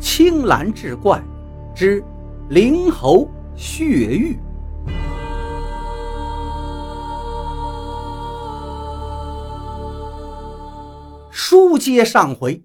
[0.00, 1.22] 青蓝志怪
[1.74, 2.02] 之
[2.48, 4.38] 灵猴血玉。
[11.30, 12.62] 书接上回，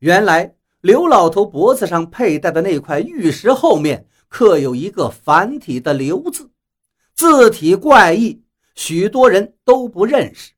[0.00, 6.50] 原来刘老头脖子上佩戴的那块玉石后面刻有一个繁体的“刘”字，
[7.14, 8.42] 字体怪异，
[8.74, 10.52] 许多人都不认识。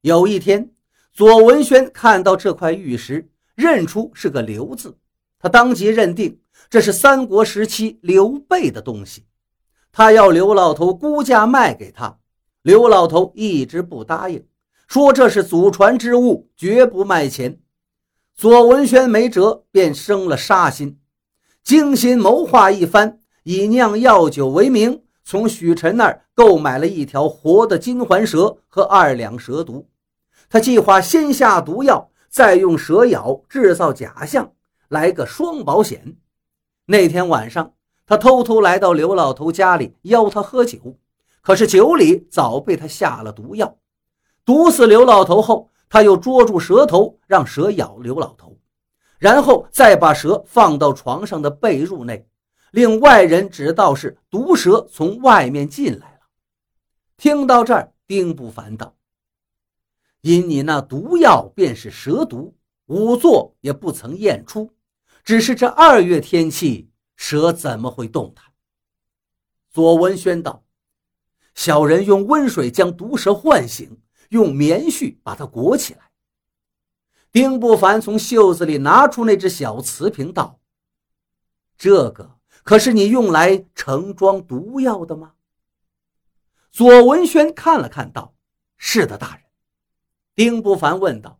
[0.00, 0.70] 有一天，
[1.12, 4.96] 左文轩看到这块玉石，认出是个“刘”字，
[5.42, 6.38] 他当即认定
[6.70, 9.26] 这是三国时期刘备的东西，
[9.90, 12.16] 他要刘老头估价卖给他，
[12.62, 14.46] 刘老头一直不答应。
[14.86, 17.58] 说这是祖传之物，绝不卖钱。
[18.36, 21.00] 左文轩没辙，便生了杀心，
[21.64, 29.88] 精心谋划一番，以酿药酒为名，从许晨那儿购买了一条活的金环蛇和二两蛇毒。
[30.48, 34.52] 他计划先下毒药，再用蛇咬制造假象，
[34.92, 36.18] 来个双保险。
[36.84, 37.72] 那天晚上，
[38.04, 40.98] 他偷偷来到刘老头家里，邀他喝酒，
[41.40, 43.78] 可是酒里早被他下了毒药。
[44.44, 48.58] 毒死刘老头后，他又捉住蛇头，让蛇咬刘老头，
[49.18, 52.28] 然后再把蛇放到床上的被褥内，
[52.72, 56.20] 令外人知道是毒蛇从外面进来了。
[57.16, 58.94] 听到这儿，丁不凡道
[60.20, 62.54] ：“因你那毒药便是蛇毒，
[62.86, 64.70] 仵作也不曾验出，
[65.22, 68.52] 只是这二月天气，蛇怎么会动弹？”
[69.70, 70.64] 左文轩道
[71.54, 74.00] ：“小人用温水将毒蛇唤醒。”
[74.32, 76.10] 用棉絮把它裹起来。
[77.30, 80.58] 丁不凡从袖子里拿出那只小瓷瓶，道
[81.76, 85.34] ：“这个可是你用来盛装毒药的吗？”
[86.72, 88.34] 左文轩看了看，道
[88.78, 89.44] ：“是的，大人。”
[90.34, 91.38] 丁不凡问道：“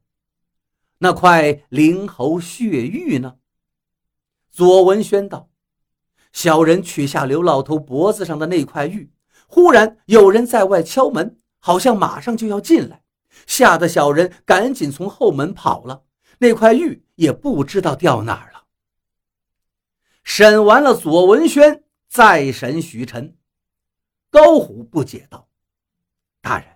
[0.98, 3.38] 那块灵猴血玉呢？”
[4.52, 5.50] 左文轩道
[6.32, 9.10] ：“小人取下刘老头脖子上的那块玉，
[9.48, 13.04] 忽然有人在外敲门。”好像马上就要进来，
[13.46, 16.02] 吓得小人赶紧从后门跑了。
[16.38, 18.64] 那块玉也不知道掉哪儿了。
[20.24, 23.36] 审完了左文轩，再审许晨。
[24.28, 25.48] 高虎不解道
[26.42, 26.66] ：“大人，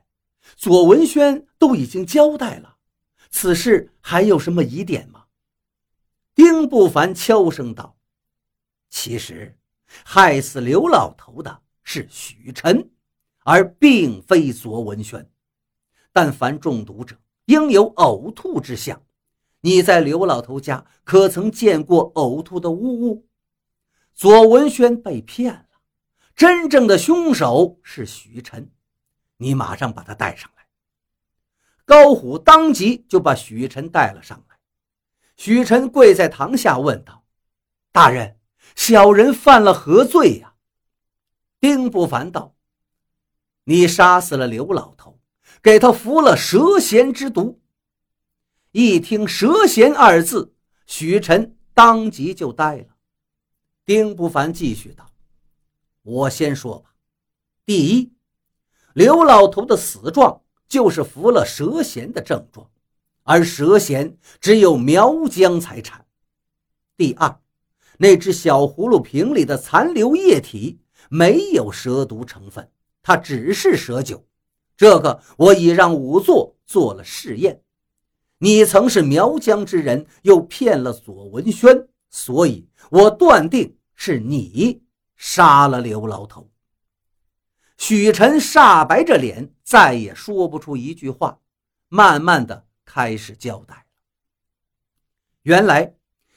[0.54, 2.76] 左文轩都已经交代了，
[3.28, 5.24] 此事还有什么疑点吗？”
[6.36, 7.96] 丁不凡悄声道
[8.88, 9.58] ：“其实，
[10.04, 12.88] 害死刘老头的是许晨。”
[13.48, 15.30] 而并非左文轩，
[16.12, 19.00] 但凡中毒者应有呕吐之象。
[19.60, 23.28] 你在刘老头家可曾见过呕吐的污物？
[24.14, 25.68] 左文轩被骗了，
[26.34, 28.68] 真正的凶手是许晨。
[29.36, 30.66] 你马上把他带上来。
[31.84, 34.55] 高虎当即就把许晨带了上来。
[35.36, 37.24] 许晨跪在堂下问道
[37.92, 38.38] ：“大人，
[38.74, 40.54] 小人犯了何罪呀？”
[41.60, 42.54] 丁不凡道。
[43.64, 45.18] 你杀死了刘老头，
[45.62, 47.60] 给他服了蛇涎之毒。
[48.72, 50.54] 一听“蛇涎”二字，
[50.86, 52.96] 许晨当即就呆了。
[53.84, 55.10] 丁不凡继续道
[56.02, 56.94] ：“我先说吧，
[57.64, 58.12] 第一，
[58.94, 62.70] 刘老头的死状就是服了蛇涎的症状，
[63.26, 66.06] 而蛇涎只有苗疆才产。
[66.96, 67.40] 第二，
[67.98, 72.70] 那只小葫芦瓶里的残留液体没有蛇毒成分。”
[73.02, 74.26] 它只是蛇酒，
[74.76, 77.62] 这个我已让仵作做了试验。
[78.38, 84.82] 你曾是苗疆之人，又骗了左文轩，所以我断定是你
[85.14, 86.50] 杀了刘老头。
[87.78, 91.38] 许晨煞白着脸，再也说不出一句话，
[91.88, 93.84] 慢慢的开始交代
[95.42, 95.92] 原来，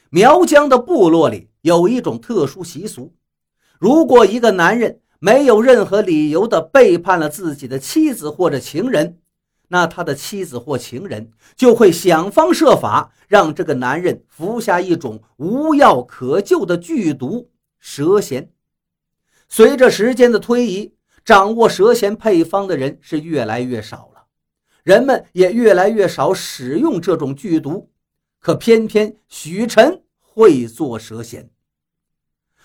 [0.09, 3.15] 苗疆的部落里有一种特殊习俗，
[3.79, 4.99] 如果一个男人。
[5.21, 9.19] 没有任何理由的背叛了自己的妻子或者情人，
[9.67, 18.47] 那他的妻子或情人就会想方设法让这个男人服下一种无药可救的剧毒蛇涎。
[19.49, 20.95] 随着时间的推移，
[21.25, 24.08] 掌握蛇涎配方的人是越来越少，
[24.83, 27.89] 人们也越来越少使用这种剧毒。
[28.39, 31.49] 可偏偏许晨会做蛇仙。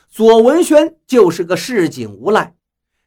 [0.09, 2.55] 左文轩就是个市井无赖。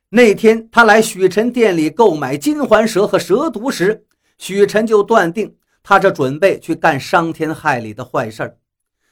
[0.09, 4.05] 那天他来许晨店里购买金环蛇和蛇毒时，
[4.37, 8.57] 许晨就断定他这准备去干伤天害理的坏事儿，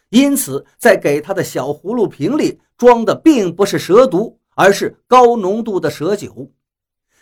[0.09, 6.51] 因此在给他的小葫芦瓶里装的并不是蛇毒，而是高浓度的蛇酒。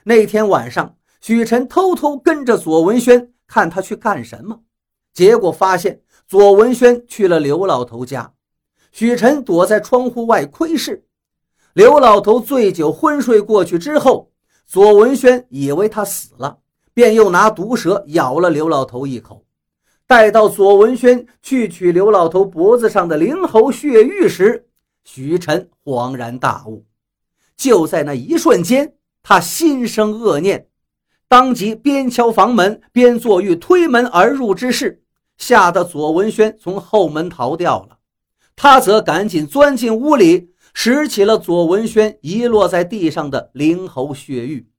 [0.03, 4.59] 那天晚上，许晨偷偷跟着左文轩看他去干什么，
[5.13, 8.33] 结果发现左文轩去了刘老头家。
[8.91, 11.05] 许晨躲在窗户外窥视。
[11.75, 14.33] 刘老头醉酒昏睡过去之后，
[14.65, 16.57] 左文轩以为他死了，
[16.93, 19.45] 便又拿毒蛇咬了刘老头一口。
[20.05, 24.67] 待到左文轩去取刘老头脖子上的灵猴血玉时，
[25.05, 26.83] 许晨恍然大悟。
[27.55, 30.67] 就在那一瞬间，他心生恶念，
[31.33, 35.01] 当即边敲房门边做欲推门而入之事，
[35.35, 37.97] 吓得左文轩从后门逃掉了。
[38.56, 44.69] 他则赶紧钻进屋里，拾起了左文轩遗落在地上的灵猴血玉。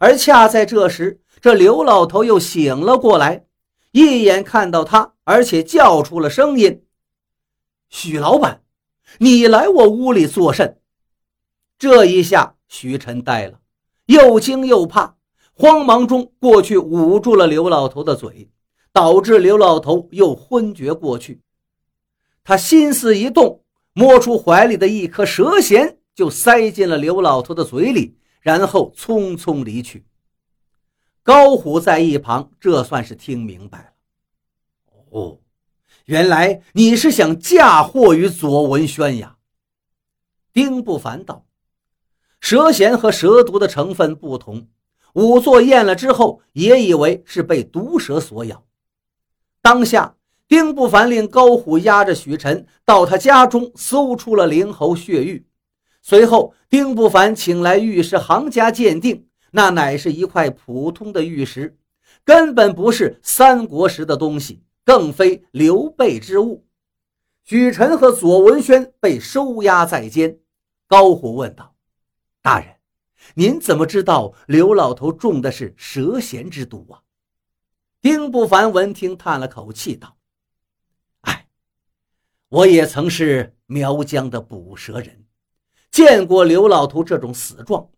[0.00, 3.44] 而恰在这时，这刘老头又醒了过来，
[3.92, 6.82] 一眼看到他，而且叫出了声音
[7.88, 8.62] ：“许老板，
[9.18, 10.80] 你来我屋里作甚？”
[11.78, 13.60] 这一下，徐晨呆了，
[14.06, 15.14] 又惊又怕，
[15.54, 18.50] 慌忙中过去捂住了刘老头的嘴，
[18.92, 21.40] 导致刘老头又昏厥过去。
[22.42, 23.62] 他心思一动，
[23.92, 30.04] 摸出怀里的一颗蛇涎，就塞进了刘老头的嘴里，然后匆匆离去。
[31.22, 33.92] 高虎在一旁，这算是听明白了。
[35.10, 35.38] 哦，
[36.06, 39.36] 原来你是想嫁祸于左文轩呀！
[40.52, 41.46] 丁不凡道
[42.40, 44.66] ：“蛇涎和蛇毒的成分不同，
[45.14, 48.64] 仵作验了之后，也以为是被毒蛇所咬。
[49.60, 50.16] 当下。”
[50.48, 55.46] 丁不凡令高虎押着许晨到他家中搜出了灵猴血玉，
[56.02, 61.78] 随后丁不凡请来玉石行家鉴定，那乃是一块普通的玉石，
[62.22, 66.66] 根本不是三国时的东西，更非刘备之物。
[67.44, 70.38] 许晨和左文轩被收押在监。
[70.86, 71.74] 高虎问道
[72.42, 72.74] ：“大人，
[73.34, 77.02] 您怎么知道刘老头中的是蛇涎之毒啊？”
[78.00, 80.16] 丁不凡闻听，叹了口气道。
[81.20, 81.46] 哎
[82.48, 85.24] 我也曾是苗疆的捕蛇人，
[85.90, 87.88] 见过刘老头这种死状，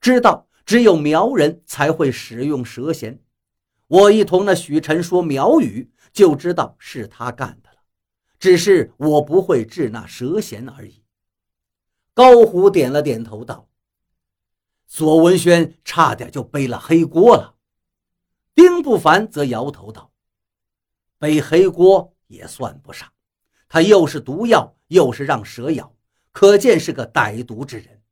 [0.00, 3.18] 知道只有苗人才会使用蛇涎。
[3.86, 7.76] 我一同那许晨说苗语，就知道是他干的了。
[8.38, 11.04] 只是我不会治那蛇涎而已。
[12.14, 13.68] 高虎点了点头，道
[14.90, 17.54] ：“左文轩差点就背了黑锅了。”
[18.56, 20.10] 丁不凡则摇头道
[21.16, 23.08] ：“背黑锅也算不上。”
[23.68, 25.94] 他又是毒药，又是让蛇咬，
[26.32, 28.02] 可见是个歹毒之人。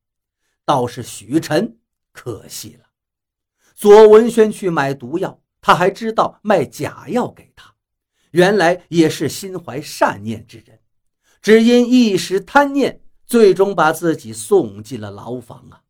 [0.64, 1.78] 倒是许晨
[2.12, 2.86] 可惜了。
[3.74, 7.74] 左文轩去买毒药，他还知道卖假药给他，
[8.30, 10.80] 原来也是心怀善念之人，
[11.42, 15.82] 只因一时贪念，最终把自己送进了牢房啊。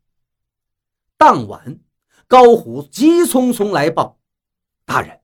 [1.18, 1.80] 当晚，
[2.28, 4.20] 高虎急匆匆来报
[4.86, 5.20] ：“大人，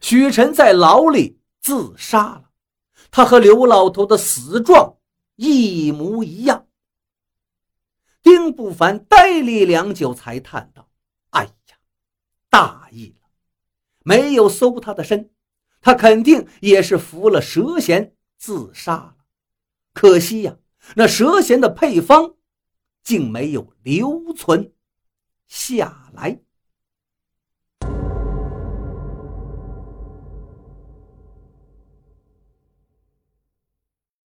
[0.00, 2.50] 许晨在牢里自杀了。”
[3.10, 4.98] 他和刘老头的死状
[5.36, 6.66] 一模一样。
[8.22, 10.90] 丁不凡呆立良久，才叹道
[11.30, 11.76] ：“哎呀，
[12.50, 13.28] 大意了！
[14.04, 15.30] 没有搜他的身，
[15.80, 19.16] 他肯定也是服了蛇涎自杀了。
[19.94, 20.58] 可惜呀，
[20.96, 22.34] 那蛇涎的配方
[23.02, 24.74] 竟没有留存
[25.48, 26.40] 下来。”